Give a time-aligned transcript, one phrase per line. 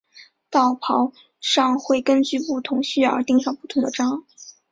[0.49, 4.25] 道袍上会根据不同需要而钉上不同的章。